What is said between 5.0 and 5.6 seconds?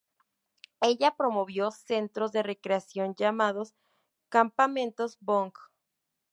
Bong.